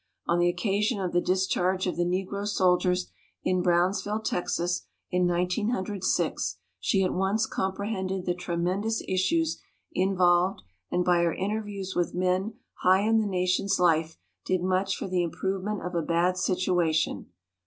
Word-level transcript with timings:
On 0.25 0.39
the 0.39 0.51
occa 0.51 0.81
sion 0.81 0.99
of 0.99 1.11
the 1.13 1.21
discharge 1.21 1.85
of 1.85 1.95
the 1.95 2.05
Negro 2.05 2.47
soldiers 2.47 3.11
in 3.43 3.61
Brownsville, 3.61 4.21
Texas, 4.21 4.87
in 5.11 5.27
1906, 5.27 6.57
she 6.79 7.03
at 7.03 7.13
once 7.13 7.45
comprehended 7.45 8.25
the 8.25 8.33
tremendous 8.33 9.03
issues 9.07 9.61
in 9.93 10.15
volved 10.15 10.61
and 10.89 11.05
by 11.05 11.19
her 11.21 11.35
interviews 11.35 11.93
with 11.95 12.15
men 12.15 12.55
high 12.81 13.01
in 13.01 13.19
the 13.19 13.27
nation's 13.27 13.79
life 13.79 14.17
did 14.43 14.63
much 14.63 14.95
for 14.97 15.07
the 15.07 15.21
im 15.23 15.29
provement 15.29 15.85
of 15.85 15.93
a 15.93 16.01
bad 16.01 16.35
situation. 16.35 17.27